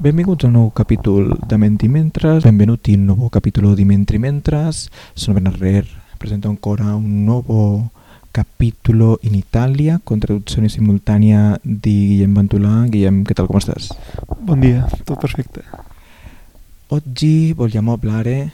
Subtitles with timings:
[0.00, 4.16] Benvenuti a un nuovo capitolo da Menti Mentras, benvenuti in un nuovo capitolo di Mentri
[4.16, 4.88] Mentras.
[5.12, 5.86] Sono Bernarder,
[6.16, 7.90] presento ancora un nuovo
[8.30, 12.86] capitolo in Italia con traduzione simultanea di Guillem Bantulà.
[12.86, 13.88] Guillem, che tal, come stai?
[14.38, 15.60] Buon dia, tutto perfetto.
[16.86, 18.50] Oggi vogliamo parlare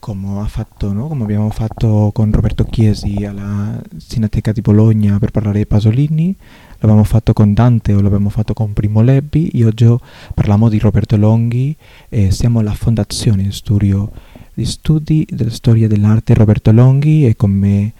[0.00, 1.06] come, ha fatto, no?
[1.06, 6.36] come abbiamo fatto con Roberto Chiesi alla Cineteca di Bologna per parlare di Pasolini
[6.82, 9.86] l'abbiamo fatto con Dante o l'abbiamo fatto con Primo Levi e oggi
[10.34, 11.76] parliamo di Roberto Longhi
[12.08, 14.10] e siamo alla Fondazione di, studio,
[14.52, 17.92] di Studi della Storia dell'Arte Roberto Longhi e con me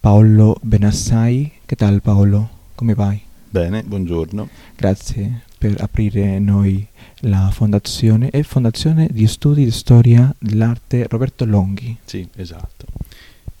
[0.00, 1.52] Paolo Benassai.
[1.64, 2.48] Che tal Paolo?
[2.74, 3.20] Come vai?
[3.48, 4.48] Bene, buongiorno.
[4.74, 6.84] Grazie per aprire noi
[7.20, 8.30] la fondazione.
[8.30, 11.96] È Fondazione di Studi di Storia dell'Arte Roberto Longhi.
[12.04, 12.86] Sì, esatto.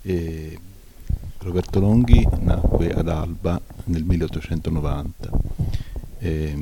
[0.02, 0.58] E
[1.38, 5.30] Roberto Longhi nacque ad Alba nel 1890.
[6.18, 6.56] E,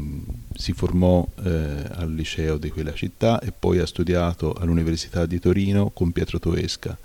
[0.54, 1.50] si formò eh,
[1.90, 6.96] al liceo di quella città e poi ha studiato all'Università di Torino con Pietro Toesca,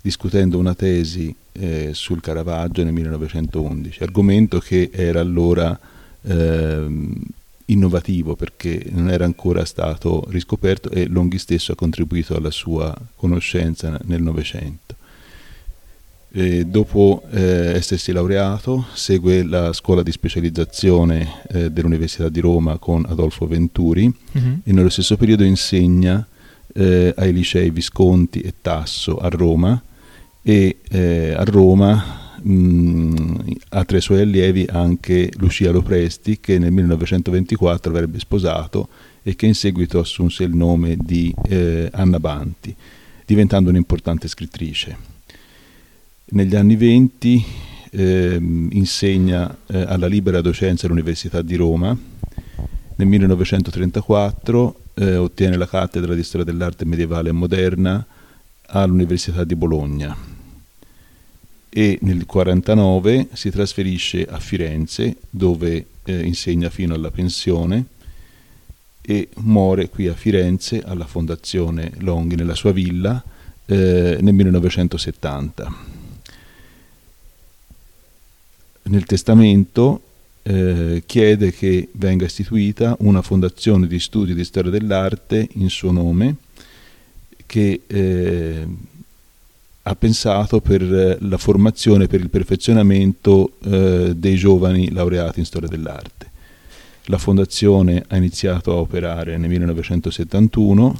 [0.00, 5.78] discutendo una tesi eh, sul Caravaggio nel 1911, argomento che era allora
[6.22, 6.86] eh,
[7.66, 13.98] innovativo perché non era ancora stato riscoperto e Longhi stesso ha contribuito alla sua conoscenza
[14.04, 14.96] nel Novecento.
[16.30, 23.06] E dopo eh, essersi laureato, segue la scuola di specializzazione eh, dell'Università di Roma con
[23.08, 24.60] Adolfo Venturi uh-huh.
[24.62, 26.26] e nello stesso periodo insegna
[26.74, 29.82] eh, ai licei Visconti e Tasso a Roma
[30.42, 36.72] e eh, a Roma mh, ha tra i suoi allievi anche Lucia Lopresti che nel
[36.72, 38.88] 1924 avrebbe sposato
[39.22, 42.74] e che in seguito assunse il nome di eh, Anna Banti,
[43.24, 45.17] diventando un'importante scrittrice.
[46.30, 47.44] Negli anni 20
[47.90, 48.38] eh,
[48.72, 51.96] insegna eh, alla libera docenza all'Università di Roma.
[52.96, 58.04] Nel 1934 eh, ottiene la cattedra di storia dell'arte medievale e moderna
[58.66, 60.14] all'Università di Bologna
[61.70, 67.86] e nel 1949 si trasferisce a Firenze dove eh, insegna fino alla pensione
[69.00, 73.22] e muore qui a Firenze alla Fondazione Longhi nella sua villa
[73.64, 75.97] eh, nel 1970
[78.88, 80.02] nel testamento
[80.42, 86.36] eh, chiede che venga istituita una fondazione di studi di storia dell'arte in suo nome
[87.46, 88.66] che eh,
[89.82, 96.30] ha pensato per la formazione, per il perfezionamento eh, dei giovani laureati in storia dell'arte.
[97.04, 100.98] La fondazione ha iniziato a operare nel 1971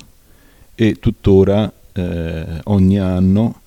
[0.74, 3.60] e tuttora eh, ogni anno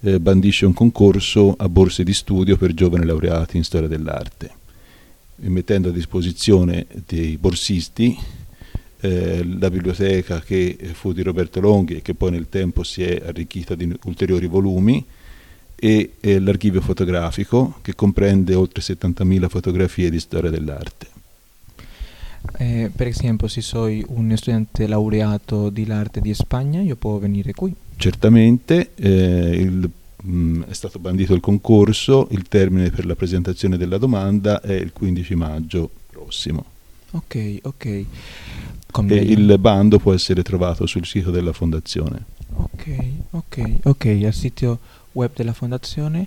[0.00, 4.50] eh, bandisce un concorso a borse di studio per giovani laureati in storia dell'arte,
[5.36, 8.16] mettendo a disposizione dei borsisti
[9.00, 13.22] eh, la biblioteca che fu di Roberto Longhi e che poi nel tempo si è
[13.24, 15.04] arricchita di ulteriori volumi
[15.74, 21.06] e eh, l'archivio fotografico che comprende oltre 70.000 fotografie di storia dell'arte.
[22.58, 27.52] Eh, per esempio, se sono un studente laureato di arte di Spagna, io posso venire
[27.52, 27.74] qui?
[28.00, 29.90] Certamente, eh, il,
[30.22, 34.72] mh, mm, è stato bandito il concorso, il termine per la presentazione della domanda è
[34.72, 36.64] il 15 maggio prossimo.
[37.10, 38.04] Ok, ok.
[38.90, 42.24] Come e il bando può essere trovato sul sito della fondazione.
[42.54, 42.96] Ok,
[43.32, 44.78] ok, ok, al sito
[45.12, 46.26] web della fondazione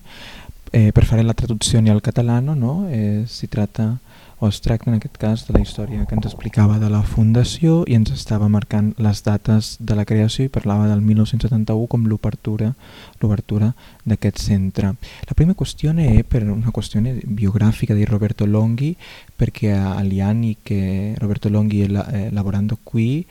[0.73, 2.87] eh, per fare la traduzione al catalano, no?
[2.89, 3.99] Eh, si tratta
[4.39, 7.83] o es tracta en aquest cas de la història que ens explicava de la fundació
[7.87, 12.73] i ens estava marcant les dates de la creació i parlava del 1971 com l'obertura
[13.21, 13.69] l'obertura
[14.03, 14.95] d'aquest centre.
[15.29, 18.97] La prima qüestió è per una qüestió biogràfica di Roberto Longhi
[19.33, 23.23] perché agli anni che Roberto Longhi eh, lavorando qui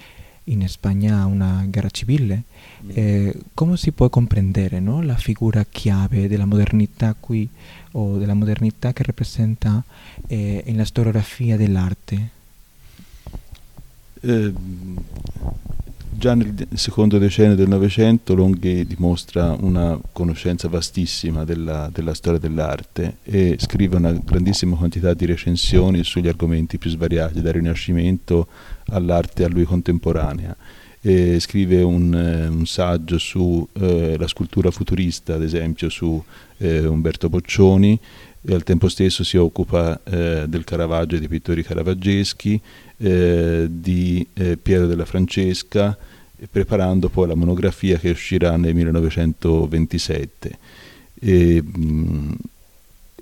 [0.45, 2.43] in Spagna una guerra civile.
[2.85, 2.91] Mm.
[2.93, 5.03] Eh, come si può comprendere no?
[5.03, 7.49] la figura chiave della modernità qui
[7.93, 9.83] o della modernità che rappresenta
[10.27, 12.31] eh, nella storiografia dell'arte?
[14.21, 14.53] Eh,
[16.15, 23.17] già nel secondo decennio del Novecento Longhi dimostra una conoscenza vastissima della, della, storia dell'arte
[23.23, 28.47] e scrive una grandissima quantità di recensioni sugli argomenti più svariati, dal Rinascimento
[28.89, 30.57] all'arte a lui contemporanea.
[31.05, 36.23] E scrive un, eh, un saggio sulla eh, scultura futurista, ad esempio su
[36.59, 37.99] eh, Umberto Boccioni,
[38.45, 42.61] e al tempo stesso si occupa eh, del Caravaggio e dei pittori caravaggeschi,
[43.03, 45.99] eh, di eh, Piero della Francesca,
[46.51, 50.59] preparando poi la monografia che uscirà nel 1927.
[51.21, 52.35] E, mh,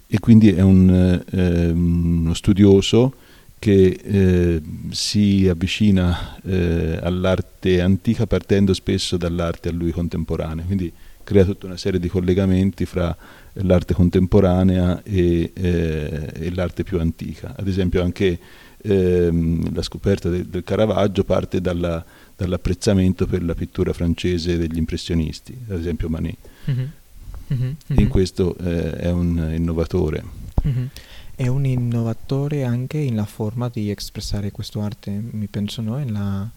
[0.06, 3.14] e quindi è un, eh, uno studioso
[3.58, 10.92] che eh, si avvicina eh, all'arte antica partendo spesso dall'arte a lui contemporanea, quindi
[11.22, 13.16] crea tutta una serie di collegamenti fra
[13.54, 17.54] l'arte contemporanea e, eh, e l'arte più antica.
[17.56, 18.38] Ad esempio anche
[18.82, 22.04] ehm, la scoperta de, del Caravaggio parte dalla,
[22.36, 26.36] dall'apprezzamento per la pittura francese degli impressionisti, ad esempio Manet.
[26.70, 26.86] Mm-hmm.
[27.52, 27.72] Mm-hmm.
[27.88, 30.22] In questo eh, è un innovatore.
[30.66, 30.86] Mm-hmm.
[31.34, 35.98] È un innovatore anche nella forma di espressare questa arte, mi penso, no?
[35.98, 36.48] in, la,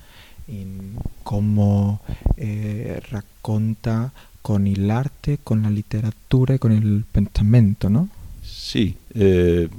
[0.45, 1.97] in come
[2.35, 4.11] eh, racconta
[4.43, 8.09] con l'arte, con la letteratura e con il pensamento, no?
[8.41, 9.69] Sì, eh,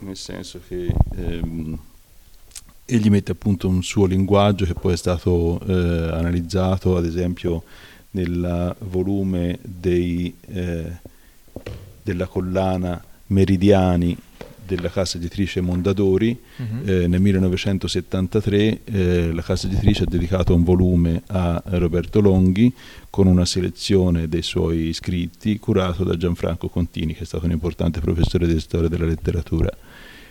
[0.00, 1.78] nel senso che ehm,
[2.84, 5.72] egli mette appunto un suo linguaggio che poi è stato eh,
[6.12, 7.62] analizzato, ad esempio,
[8.10, 10.92] nel volume dei, eh,
[12.02, 14.14] della collana Meridiani
[14.66, 16.38] della casa editrice Mondadori.
[16.56, 16.88] Uh-huh.
[16.88, 22.72] Eh, nel 1973 eh, la casa editrice ha dedicato un volume a Roberto Longhi
[23.10, 28.00] con una selezione dei suoi scritti curato da Gianfranco Contini, che è stato un importante
[28.00, 29.70] professore di storia della letteratura.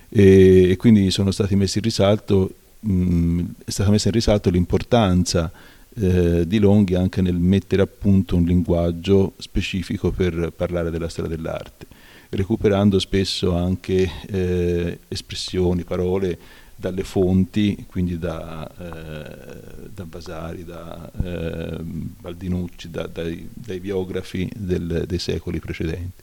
[0.09, 5.51] E, e quindi sono stati messi in risalto, mh, è stata messa in risalto l'importanza
[5.95, 11.30] eh, di Longhi anche nel mettere a punto un linguaggio specifico per parlare della storia
[11.35, 11.93] dell'arte
[12.35, 16.38] recuperando spesso anche eh, espressioni, parole
[16.75, 25.06] dalle fonti, quindi da, eh, da Vasari, da eh, Baldinucci, da, dai, dai, biografi del,
[25.07, 26.21] dei secoli precedenti.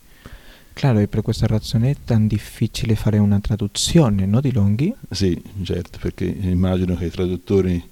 [0.72, 4.94] Claro, e per questa ragione è tan difficile fare una traduzione no, di Longhi?
[5.10, 7.82] Sì, certo, perché immagino che i traduttori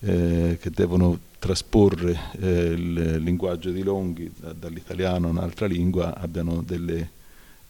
[0.00, 6.62] eh, che devono trasporre eh, il linguaggio di Longhi da, dall'italiano a un'altra lingua abbiano
[6.62, 7.10] delle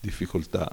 [0.05, 0.69] difficoltà.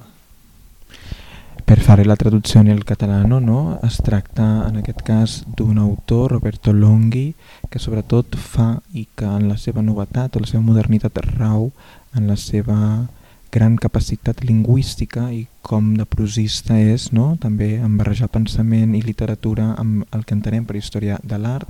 [1.65, 6.73] Per fare la traduzione al catalano no, es tracta en aquest cas d'un autor, Roberto
[6.73, 7.33] Longhi,
[7.71, 11.71] que sobretot fa i que en la seva novetat o la seva modernitat rau
[12.19, 12.79] en la seva
[13.53, 17.37] gran capacitat lingüística i com de prosista és, no?
[17.41, 21.69] també en barrejar pensament i literatura amb el que entenem per història de l'art,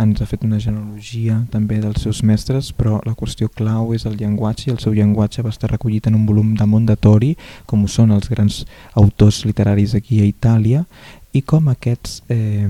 [0.00, 4.16] ens ha fet una genealogia també dels seus mestres, però la qüestió clau és el
[4.20, 7.34] llenguatge i el seu llenguatge va estar recollit en un volum de Mondatori,
[7.66, 8.64] com ho són els grans
[8.94, 10.84] autors literaris aquí a Itàlia,
[11.34, 12.68] i com aquests, eh,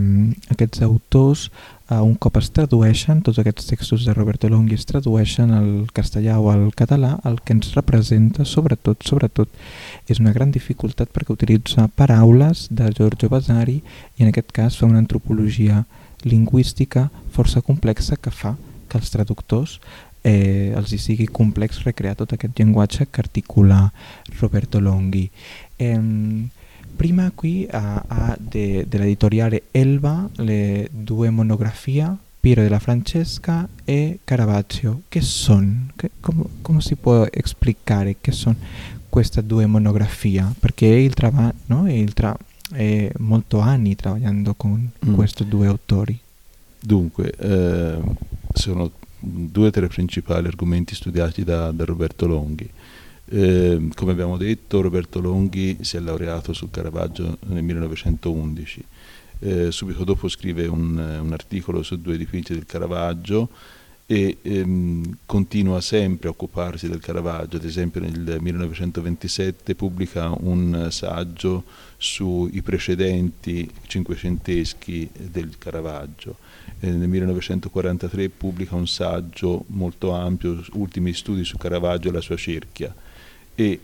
[0.52, 1.50] aquests autors
[1.90, 6.38] eh, un cop es tradueixen, tots aquests textos de Roberto Longhi es tradueixen al castellà
[6.40, 9.52] o al català, el que ens representa sobretot, sobretot
[10.08, 13.82] és una gran dificultat perquè utilitza paraules de Giorgio Vasari
[14.16, 15.84] i en aquest cas fa una antropologia
[16.24, 18.56] lingüística força complexa que fa
[18.88, 19.78] que els traductors
[20.24, 23.92] eh, els hi sigui complex recrear tot aquest llenguatge que articula
[24.40, 25.28] Roberto Longhi.
[25.78, 26.00] Eh,
[26.96, 32.08] prima qui a, a de, de l'editoriale Elba le due monografie
[32.44, 35.02] Piero della Francesca e Caravaggio.
[35.08, 35.86] Che sono?
[35.96, 38.56] Che, come, si può spiegare che sono
[39.08, 40.52] queste due monografie?
[40.60, 41.90] Perché il traballo, no?
[41.90, 42.36] il tra
[42.74, 45.14] e molto anni lavorando con mm.
[45.14, 46.18] questi due autori.
[46.78, 47.98] Dunque, eh,
[48.52, 52.68] sono due tra i principali argomenti studiati da, da Roberto Longhi.
[53.26, 58.84] Eh, come abbiamo detto, Roberto Longhi si è laureato sul Caravaggio nel 1911.
[59.40, 63.48] Eh, subito dopo scrive un, un, articolo su due dipinti del Caravaggio
[64.06, 71.64] e ehm, continua sempre a occuparsi del Caravaggio, ad esempio nel 1927 pubblica un saggio
[72.04, 76.36] sui precedenti cinquecenteschi del Caravaggio,
[76.80, 82.36] eh, nel 1943 pubblica un saggio molto ampio, Ultimi studi su Caravaggio e la sua
[82.36, 82.94] cerchia.
[83.54, 83.80] E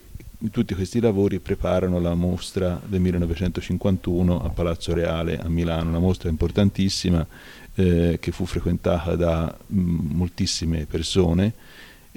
[0.50, 6.28] tutti questi lavori preparano la mostra del 1951 a Palazzo Reale a Milano, una mostra
[6.28, 7.26] importantissima
[7.74, 11.54] eh, che fu frequentata da mh, mm, moltissime persone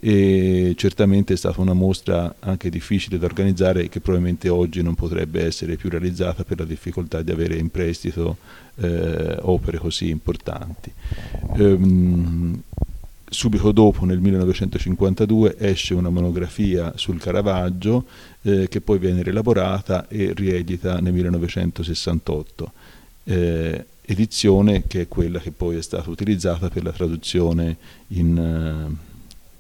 [0.06, 5.46] e certamente è stata una mostra anche difficile da organizzare che probabilmente oggi non potrebbe
[5.46, 8.36] essere più realizzata per la difficoltà di avere in prestito
[8.76, 10.92] eh, opere così importanti.
[11.58, 12.62] Um,
[13.30, 18.06] subito dopo, nel 1952, esce una monografia sul Caravaggio
[18.42, 22.72] eh, che poi viene rielaborata e riedita nel 1968.
[23.24, 29.12] Eh, edizione che è quella che poi è stata utilizzata per la traduzione in, uh,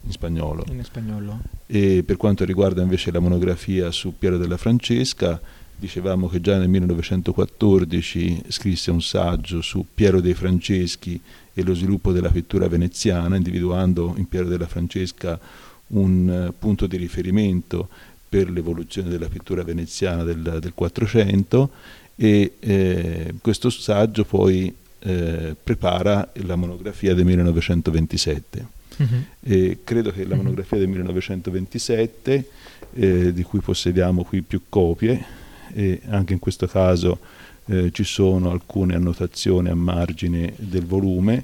[0.04, 0.66] in, spagnolo.
[0.70, 1.40] in spagnolo.
[1.66, 5.40] E per quanto riguarda invece la monografia su Piero della Francesca,
[5.76, 11.20] dicevamo che già nel 1914 scrisse un saggio su Piero dei Franceschi
[11.54, 15.40] e lo sviluppo della pittura veneziana, individuando in Piero della Francesca
[15.88, 17.90] un uh, punto di riferimento
[18.28, 21.70] per l'evoluzione della pittura veneziana del, del 400
[22.16, 28.68] e eh, questo saggio poi eh, prepara la monografia del 1927.
[28.98, 29.78] Uh-huh.
[29.84, 32.48] Credo che la monografia del 1927,
[32.94, 35.42] eh, di cui possediamo qui più copie,
[35.74, 37.20] e anche in questo caso
[37.66, 41.44] eh, ci sono alcune annotazioni a margine del volume,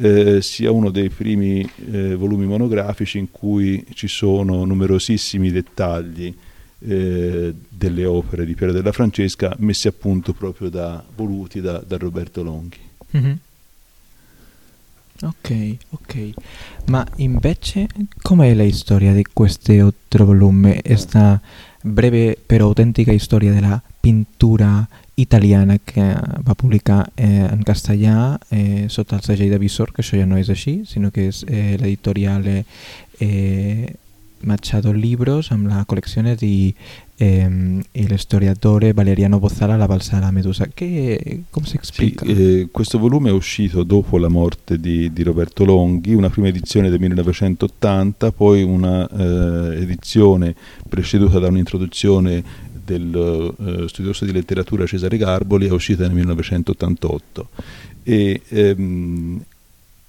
[0.00, 6.34] eh, sia uno dei primi eh, volumi monografici in cui ci sono numerosissimi dettagli
[6.80, 11.96] eh, delle opere di Piero della Francesca messi a punto proprio da, voluti da, da
[11.96, 12.78] Roberto Longhi.
[13.16, 13.32] Mm-hmm.
[15.22, 16.30] Ok, ok.
[16.86, 17.88] Ma invece
[18.22, 20.80] com'è la storia di questo altro volume?
[20.80, 21.40] Questa
[21.82, 29.16] breve però autentica storia della pittura italiana que va publicar eh, en castellà eh, sota
[29.16, 32.46] el segell de Visor, que això ja no és així, sinó que eh, l'editorial
[33.18, 33.96] eh,
[34.46, 36.74] Machado Libros amb la collezione di
[37.20, 40.68] eh, il storiatore Valeriano Bozzala La balsa alla Medusa.
[40.72, 42.24] Che, come si spiega?
[42.24, 46.46] Sì, eh, questo volume è uscito dopo la morte di, di, Roberto Longhi, una prima
[46.46, 50.54] edizione del 1980, poi una eh, edizione
[50.88, 57.48] preceduta da un'introduzione del eh, studioso di letteratura Cesare Garboli è uscita nel 1988
[58.02, 59.42] e ehm,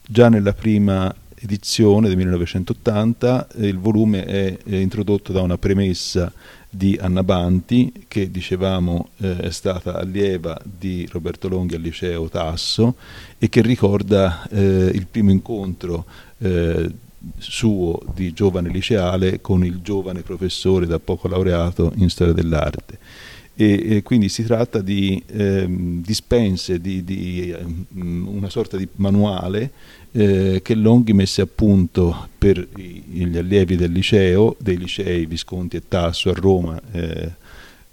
[0.05, 6.31] già nella prima edizione del 1980 eh, il volume è, è, introdotto da una premessa
[6.69, 12.95] di Anna Banti che dicevamo eh, è stata allieva di Roberto Longhi al liceo Tasso
[13.37, 16.05] e che ricorda eh, il primo incontro
[16.37, 16.91] eh,
[17.37, 22.97] suo di giovane liceale con il giovane professore da poco laureato in storia dell'arte.
[23.55, 27.53] E, e quindi si tratta di ehm, dispense, di, di
[27.89, 29.71] um, una sorta di manuale
[30.11, 35.87] eh, che Longhi messe a punto per gli allievi del liceo, dei licei Visconti e
[35.87, 37.31] Tasso a Roma, eh,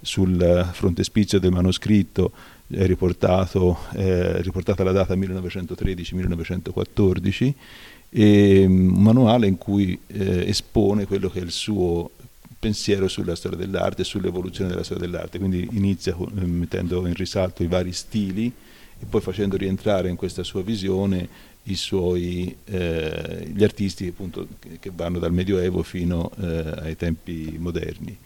[0.01, 2.31] sul frontespizio del manoscritto
[2.69, 7.53] è riportato, eh, riportata la data 1913-1914
[8.09, 12.11] e mm, un manuale in cui eh, espone quello che è il suo
[12.59, 17.63] pensiero sulla storia dell'arte e sull'evoluzione della storia dell'arte, quindi inizia eh, mettendo in risalto
[17.63, 18.51] i vari stili
[18.99, 21.29] e poi facendo rientrare in questa sua visione
[21.75, 24.47] suoi, eh, gli artisti appunto,
[24.79, 28.17] che vanno dal Medioevo fino eh, ai tempi moderni.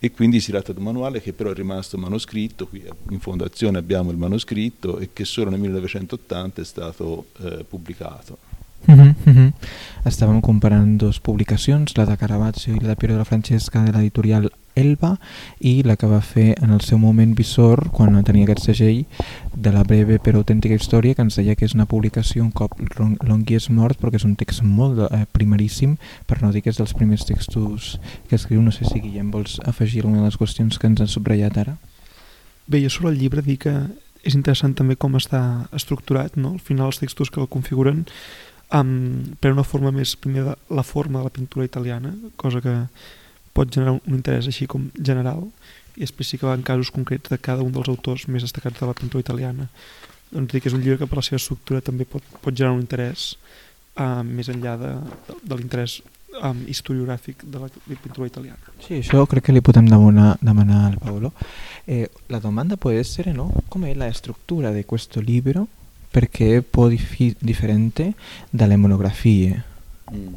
[0.00, 3.78] E quindi si tratta di un manuale che però è rimasto manoscritto, qui in fondazione
[3.78, 8.38] abbiamo il manoscritto e che solo nel 1980 è stato eh, pubblicato.
[8.86, 9.52] Uh -huh, uh -huh.
[10.04, 11.02] Estàvem comparant
[11.96, 15.14] la de Caravaggio i la de Piero de la Francesca de l'editorial Elba
[15.60, 19.04] i la que va fer en el seu moment Visor quan tenia aquest segell
[19.54, 22.78] de la breve però autèntica història que ens deia que és una publicació un cop
[22.98, 26.80] Longhi és mort perquè és un text molt eh, primeríssim per no dir que és
[26.80, 27.96] dels primers textos
[28.28, 31.10] que escriu no sé si Guillem vols afegir alguna de les qüestions que ens han
[31.10, 31.78] subratllat ara
[32.68, 33.74] Bé, jo sobre el llibre dic que
[34.26, 36.56] és interessant també com està estructurat no?
[36.58, 38.04] al final els textos que el configuren
[38.72, 42.74] um, per una forma més, primer, de la forma de la pintura italiana, cosa que
[43.58, 45.46] pot generar un, interès així com general,
[45.96, 48.78] i després sí que va en casos concrets de cada un dels autors més destacats
[48.78, 49.68] de la pintura italiana.
[50.30, 52.76] Doncs dic que és un llibre que per la seva estructura també pot, pot generar
[52.76, 53.32] un interès
[53.98, 54.92] uh, més enllà de,
[55.28, 55.98] de, de l'interès
[56.42, 58.76] um, historiogràfic de la de pintura italiana.
[58.84, 61.32] Sí, això crec que li podem demanar, demanar al Paolo.
[61.86, 63.50] Eh, la domanda può essere, no?
[63.68, 65.66] Come la struttura di questo libro
[66.10, 68.14] perché è un po' dif- differente
[68.50, 69.62] dalle monografie.
[70.12, 70.34] Mm.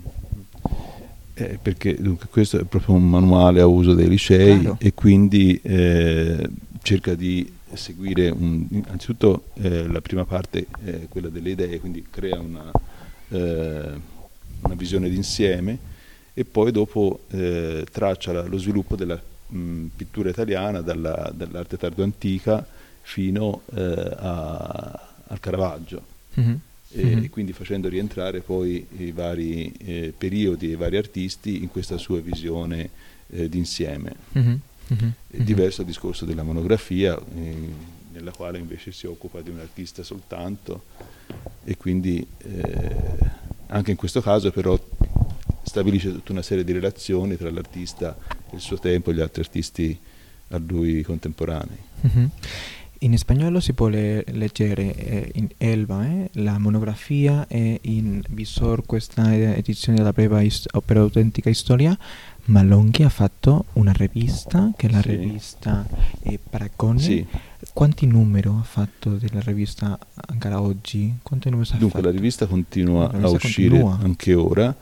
[1.34, 4.78] Eh, perché dunque, questo è proprio un manuale a uso dei licei claro.
[4.80, 6.50] e quindi eh,
[6.82, 12.40] cerca di seguire un, innanzitutto eh, la prima parte è quella delle idee, quindi crea
[12.40, 12.70] una,
[13.30, 13.92] eh,
[14.62, 15.78] una visione d'insieme
[16.34, 22.66] e poi dopo eh, traccia la, lo sviluppo della mh, pittura italiana dalla, dall'arte tardo-antica
[23.02, 26.04] fino eh, a al Caravaggio.
[26.40, 26.56] Mm-hmm.
[26.94, 27.26] E, mm-hmm.
[27.26, 32.20] quindi facendo rientrare poi i vari eh, periodi e i vari artisti in questa sua
[32.20, 32.90] visione
[33.30, 34.16] eh, d'insieme.
[34.38, 34.56] Mm-hmm.
[35.30, 37.56] È diverso il discorso della monografia, eh,
[38.12, 40.84] nella quale invece si occupa di un artista soltanto
[41.64, 42.96] e quindi eh,
[43.68, 44.78] anche in questo caso però
[45.64, 48.18] stabilisce tutta una serie di relazioni tra l'artista
[48.50, 49.98] e il suo tempo e gli altri artisti
[50.50, 51.78] a lui contemporanei.
[53.04, 58.86] In spagnolo si può le leggere eh, in Elba eh, la monografia e in Visor
[58.86, 61.98] questa edizione della breve opera autentica storia,
[62.46, 65.16] ma Longhi ha fatto una rivista che è la sì.
[65.16, 65.84] rivista
[66.22, 67.00] eh, Paragone.
[67.00, 67.26] Sì.
[67.74, 71.12] Quanti numeri ha fatto della rivista ancora oggi?
[71.80, 73.98] Dunque la rivista continua la rivista a uscire continua.
[74.00, 74.76] anche ora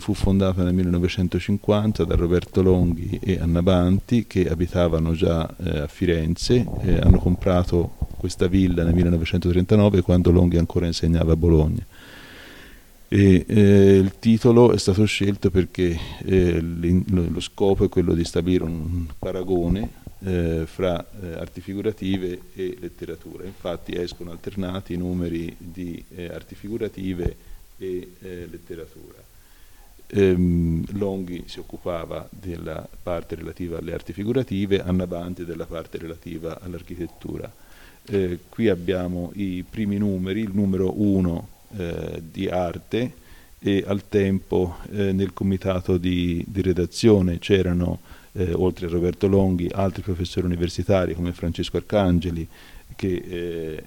[0.00, 5.86] fu fondata nel 1950 da Roberto Longhi e Anna Banti che abitavano già eh, a
[5.86, 11.84] Firenze, eh, hanno comprato questa villa nel 1939 quando Longhi ancora insegnava a Bologna.
[13.12, 18.62] E, eh, il titolo è stato scelto perché eh, lo scopo è quello di stabilire
[18.62, 19.90] un paragone
[20.20, 23.44] eh, fra eh, arti figurative e letteratura.
[23.44, 26.02] Infatti escono alternati i numeri di
[26.32, 27.36] arti figurative
[27.78, 29.29] e letteratura.
[30.12, 36.60] Ehm, Longhi si occupava della parte relativa alle arti figurative, Anna Banti della parte relativa
[36.60, 37.50] all'architettura.
[38.06, 43.12] Eh, qui abbiamo i primi numeri, il numero 1 eh, di arte
[43.60, 48.00] e al tempo nel comitato di, di redazione c'erano
[48.32, 52.46] eh, oltre a Roberto Longhi, altri professori universitari come Francesco Arcangeli,
[52.96, 53.84] che eh,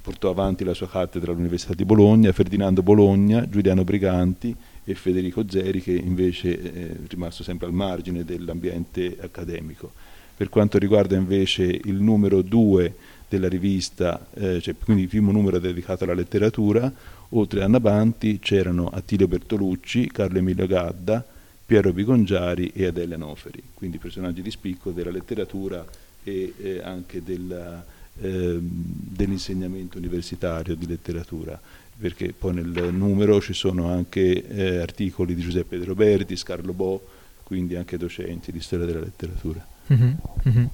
[0.00, 5.80] portò avanti la sua cattedra all'Università di Bologna, Ferdinando Bologna, Giuliano Briganti e Federico Zeri,
[5.80, 9.92] che invece è rimasto sempre al margine dell'ambiente accademico.
[10.36, 12.94] Per quanto riguarda invece il numero 2
[13.28, 16.92] della rivista, eh, cioè quindi il primo numero dedicato alla letteratura,
[17.30, 21.24] oltre a Nabanti c'erano Attilio Bertolucci, Carlo Emilio Gadda,
[21.64, 25.82] Piero Bigongiari e Adele Noferi, quindi personaggi di spicco della letteratura
[26.22, 27.82] e eh, anche della,
[28.20, 31.58] eh, dell'insegnamento universitario di letteratura,
[32.02, 37.00] perché poi nel numero ci sono anche eh, articoli di Giuseppe De Roberti, Scarlo Bo,
[37.44, 39.64] quindi anche docenti di storia della letteratura.
[39.88, 40.68] Uh -huh.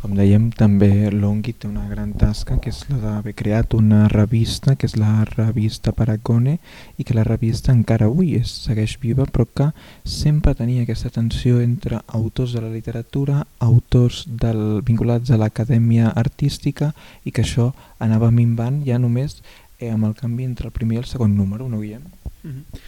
[0.00, 4.74] Com dèiem, també Longhi té una gran tasca, que és la d'haver creat una revista,
[4.76, 6.58] que és la revista Paragone,
[6.96, 9.72] i que la revista encara avui és, segueix viva, però que
[10.04, 16.92] sempre tenia aquesta tensió entre autors de la literatura, autors del, vinculats a l'acadèmia artística,
[17.24, 19.42] i que això anava minvant ja només
[19.78, 22.02] eh, amb el canvi entre el primer i el segon número, no veiem?
[22.42, 22.80] Uh -huh.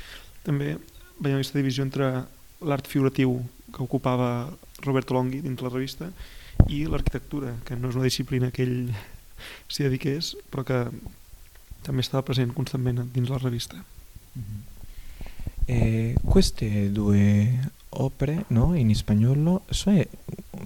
[0.42, 0.78] També
[1.18, 2.24] veiem aquesta divisió entre
[2.60, 3.42] l'art figuratiu
[3.72, 4.50] que ocupava
[4.82, 6.10] Roberto Longhi dins la revista
[6.68, 8.94] i l'arquitectura, que no és una disciplina que ell
[9.68, 10.90] s'hi dediqués, però que
[11.82, 13.76] també estava present constantment dins la rivista.
[13.76, 14.60] Mm -hmm.
[15.66, 20.04] eh, queste due opere no, in spagnolo sono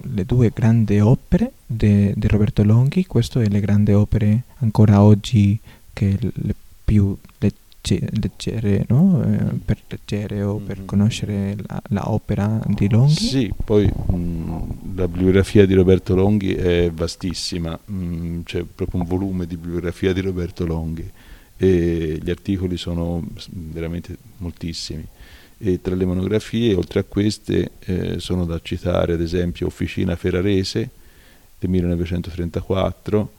[0.01, 5.59] le due grandi opere di Roberto Longhi, queste sono le grandi opere ancora oggi
[5.93, 7.53] che le più le
[7.85, 9.23] leggere, no?
[9.23, 10.85] eh, per leggere o per mm.
[10.85, 13.13] conoscere la, la, opera di Longhi?
[13.13, 14.61] Sì, poi mh, mm,
[14.95, 20.13] la bibliografia di Roberto Longhi è vastissima, mh, mm, c'è proprio un volume di bibliografia
[20.13, 21.09] di Roberto Longhi
[21.57, 25.05] e gli articoli sono veramente moltissimi.
[25.57, 30.89] E tra le monografie, oltre a queste, eh, sono da citare ad esempio Officina Ferrarese
[31.59, 33.31] del 1934,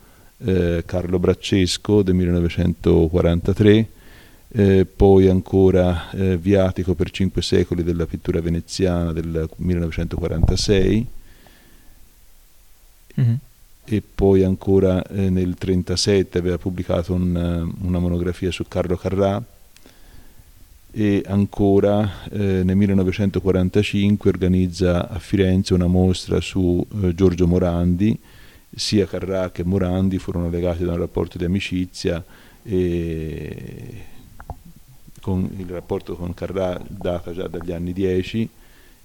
[0.44, 3.88] eh, Carlo Braccesco del 1943,
[4.48, 11.06] eh, poi ancora eh, viatico per cinque secoli della pittura veneziana del 1946
[13.20, 13.34] mm-hmm.
[13.84, 19.42] e poi ancora eh, nel 1937 aveva pubblicato un, una monografia su Carlo Carrà
[20.96, 28.16] e ancora eh, nel 1945 organizza a Firenze una mostra su eh, Giorgio Morandi
[28.76, 32.24] sia Carrà che Morandi furono legati da un rapporto di amicizia
[32.62, 34.04] e
[35.20, 38.48] con il rapporto con Carrà data già dagli anni 10,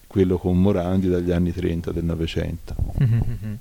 [0.08, 2.76] quello con Morandi dagli anni 30 del Novecento.
[3.02, 3.58] Mm -hmm.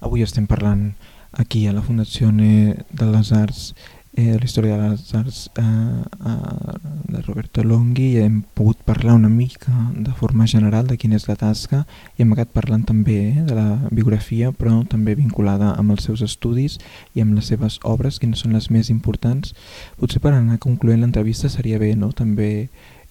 [0.00, 0.94] Avui estem parlant
[1.30, 3.74] aquí a la Fundazione de les Arts
[4.18, 6.72] eh, la història de les arts eh, eh,
[7.12, 11.28] de Roberto Longhi i hem pogut parlar una mica de forma general de quina és
[11.28, 11.84] la tasca
[12.16, 16.24] i hem acabat parlant també eh, de la biografia però també vinculada amb els seus
[16.26, 16.80] estudis
[17.14, 19.54] i amb les seves obres, quines són les més importants.
[20.02, 22.10] Potser per anar concloent l'entrevista seria bé no?
[22.10, 22.50] també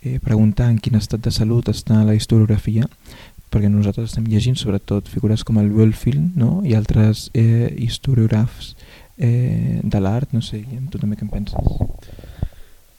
[0.04, 2.92] eh, preguntar en quin estat de salut està la historiografia
[3.48, 6.60] perquè nosaltres estem llegint sobretot figures com el Wölfil no?
[6.68, 8.76] i altres eh, historiògrafs
[9.18, 11.78] eh, de l'art, no sé, i tu també què en penses?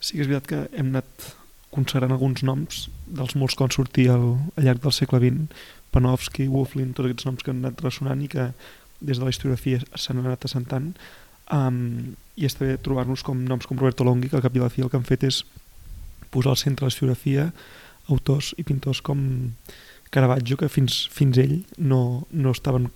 [0.01, 1.29] Sí que és veritat que hem anat
[1.75, 6.49] consagrant alguns noms dels molts que van sortir al, al llarg del segle XX, Panofsky,
[6.53, 8.51] Wolflin, tots aquests noms que han anat ressonant i que
[9.01, 10.91] des de la historiografia s'han anat assentant
[11.55, 14.71] um, i està bé trobar-nos com noms com Roberto Longhi que al cap i la
[14.73, 15.45] fi el que han fet és
[16.35, 17.47] posar al centre de la historiografia
[18.09, 19.21] autors i pintors com
[20.11, 22.89] Caravaggio, que fins, fins ell no, no estaven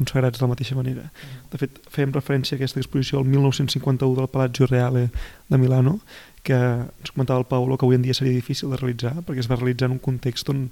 [0.00, 1.06] consagrats de la mateixa manera.
[1.52, 5.08] De fet, fèiem referència a aquesta exposició al 1951 del Palazzo Reale
[5.48, 5.98] de Milano,
[6.42, 9.50] que ens comentava el Paolo que avui en dia seria difícil de realitzar, perquè es
[9.50, 10.68] va realitzar en un context on,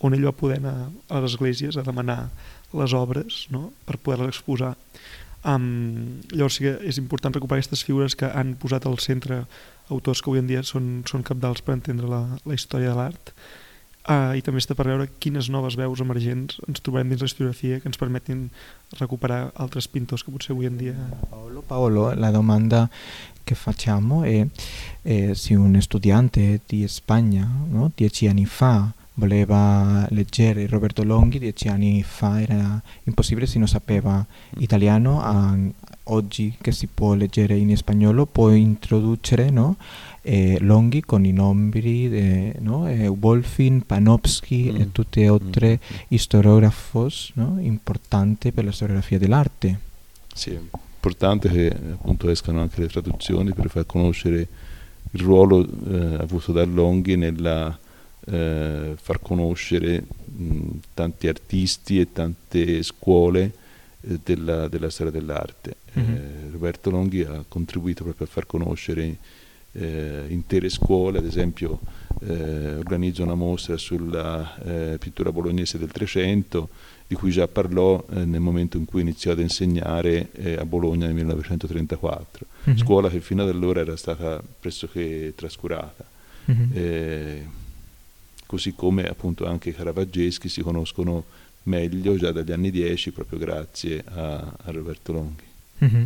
[0.00, 2.30] on ell va poder anar a les esglésies a demanar
[2.72, 3.70] les obres no?
[3.84, 4.76] per poder-les exposar.
[5.40, 9.44] Um, llavors sí que és important recuperar aquestes figures que han posat al centre
[9.88, 13.32] autors que avui en dia són, són capdals per entendre la, la història de l'art
[14.08, 17.80] uh, i també està per veure quines noves veus emergents ens trobarem dins la historiografia
[17.80, 18.48] que ens permetin
[19.00, 20.94] recuperar altres pintors che potser avui en dia...
[21.30, 22.88] Paolo, Paolo la domanda
[23.44, 24.46] che facciamo è,
[25.02, 31.68] è se un studente di Spagna no, dieci anni fa voleva leggere Roberto Longhi dieci
[31.68, 34.62] anni fa era impossibile se non sapeva mm.
[34.62, 35.56] italiano a,
[36.04, 39.76] oggi che si può leggere in spagnolo può introdurre no?
[40.22, 42.88] eh, Longhi con i nomi de, no?
[42.88, 44.76] eh, Wolfin, Panofsky mm.
[44.76, 45.96] e tutti altri mm.
[46.08, 47.58] historiografos no?
[47.60, 49.78] importanti per la storiografia dell'arte.
[50.32, 54.48] Sì, è importante che appunto escano anche le traduzioni per far conoscere
[55.12, 57.76] il ruolo eh, avuto da Longhi nella
[58.30, 63.52] eh, far conoscere mh, tanti artisti e tante scuole
[64.02, 65.76] eh, della, della, storia dell'arte.
[65.98, 66.52] Mm-hmm.
[66.52, 69.16] Roberto Longhi ha contribuito proprio a far conoscere
[69.72, 71.80] eh, intere scuole, ad esempio
[72.20, 76.68] eh, organizza una mostra sulla eh, pittura bolognese del Trecento,
[77.06, 81.06] di cui già parlò eh, nel momento in cui iniziò ad insegnare eh, a Bologna
[81.06, 82.78] nel 1934, mm-hmm.
[82.78, 86.04] scuola che fino ad allora era stata pressoché trascurata.
[86.50, 86.70] Mm-hmm.
[88.50, 91.22] Così come appunto anche i caravaggeschi si conoscono
[91.64, 95.44] meglio già dagli anni 10 proprio grazie a, a Roberto Longhi.
[95.84, 96.02] Mm-hmm.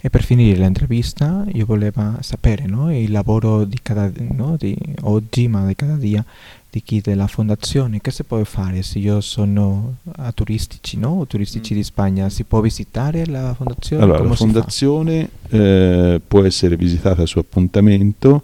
[0.00, 5.46] E per finire l'intervista io volevo sapere no, il lavoro di, cada, no, di oggi,
[5.46, 6.24] ma di cada dia,
[6.70, 11.26] di chi della fondazione, che si può fare se io sono a turistici, no?
[11.26, 11.76] turistici mm.
[11.76, 14.02] di Spagna, si può visitare la fondazione?
[14.02, 18.42] Allora, Come la fondazione eh, può essere visitata su appuntamento,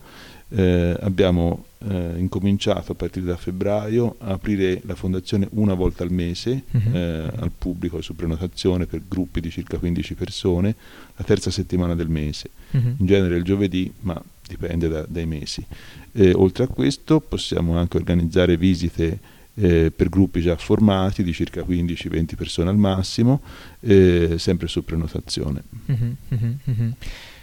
[0.50, 6.12] eh, abbiamo eh, incominciato a partire da febbraio a aprire la fondazione una volta al
[6.12, 6.94] mese uh-huh.
[6.94, 10.74] eh, al pubblico su prenotazione per gruppi di circa 15 persone
[11.16, 12.94] la terza settimana del mese, uh-huh.
[12.98, 15.64] in genere il giovedì ma dipende da, dai mesi.
[16.12, 19.18] Eh, oltre a questo possiamo anche organizzare visite
[19.54, 23.40] eh, per gruppi già formati di circa 15-20 persone al massimo,
[23.80, 25.62] eh, sempre su prenotazione.
[25.86, 26.94] Uh-huh.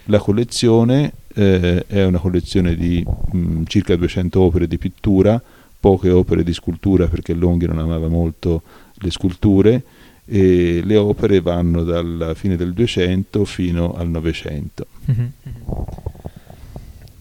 [0.04, 5.40] La collezione eh, è una collezione di mh, mm, circa 200 opere di pittura,
[5.80, 8.62] poche opere di scultura perché Longhi non amava molto
[8.94, 9.82] le sculture
[10.24, 14.86] e le opere vanno dalla fine del 200 fino al 900.
[15.10, 15.28] Mm-hmm.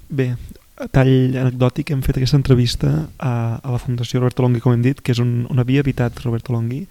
[0.07, 0.35] Bé,
[0.91, 4.99] tall anecdòtic, hem fet aquesta entrevista a, a la Fundació Roberto Longhi, com hem dit,
[5.03, 6.81] que és un, on havia habitat Roberto Longhi,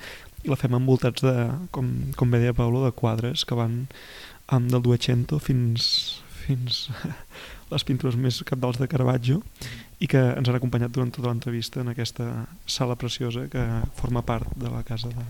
[0.46, 1.34] i la fem envoltats de,
[1.74, 3.82] com, com bé deia Paolo, de quadres que van
[4.52, 5.88] um, del 200 fins,
[6.46, 6.86] fins
[7.72, 9.42] les pintures més capdals de Caravaggio
[9.98, 13.64] i que ens han acompanyat durant tota l'entrevista en aquesta sala preciosa que
[14.00, 15.26] forma part de la casa de...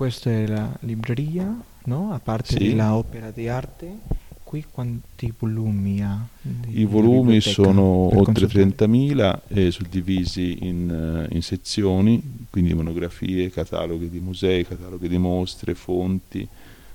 [0.00, 1.44] Questa è la libreria,
[1.84, 2.12] no?
[2.14, 2.74] A parte sì.
[2.74, 3.98] l'opera di arte,
[4.44, 6.26] qui quanti volumi ha?
[6.68, 7.82] I volumi sono
[8.16, 15.74] oltre 30.000 e suddivisi in, in, sezioni, quindi monografie, cataloghi di musei, cataloghi di mostre,
[15.74, 16.48] fonti,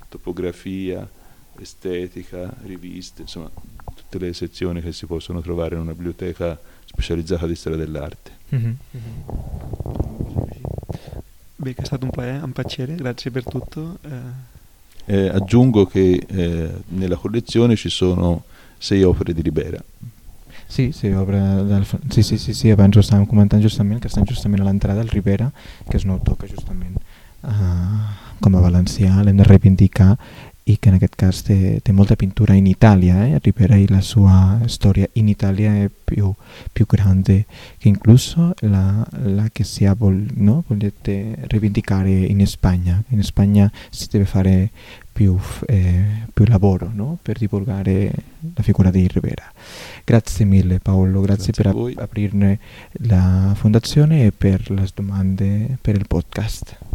[0.09, 1.07] topografia,
[1.59, 3.49] estetica, riviste, insomma
[3.95, 8.31] tutte le sezioni che si possono trovare in una biblioteca specializzata di storia dell'arte.
[8.53, 8.73] Mm-hmm.
[11.57, 13.97] Beh, che è stato un placer, un piacere, grazie per tutto.
[14.01, 14.53] Eh.
[15.05, 18.43] Eh, aggiungo che eh, nella collezione ci sono
[18.77, 19.81] sei opere di Ribera.
[20.67, 24.25] Sí, sí, opere del, sí, sí, sí, sí, abans ho estàvem comentant justament, que estan
[24.25, 25.51] justament a l'entrada del Ribera,
[25.89, 26.97] que és un autor que justament
[27.45, 28.01] uh,
[28.41, 30.15] com a valencià l'hem de reivindicar
[30.67, 33.37] i che in aquest cas té, té molta pintura in Italia, eh?
[33.39, 36.33] Rivera e la sua storia in Italia è più,
[36.73, 37.45] più grande
[37.77, 40.63] che incluso la, la che si ha vol, no?
[40.65, 43.01] volete rivendicare in Spagna.
[43.09, 44.71] In Spagna si deve fare
[45.13, 47.19] più, eh, più lavoro no?
[47.21, 48.11] per divulgare
[48.55, 49.51] la figura di Rivera.
[50.03, 52.59] Grazie mille Paolo, grazie, grazie per ap- aprirne
[53.03, 56.77] la fondazione e per le domande per il podcast.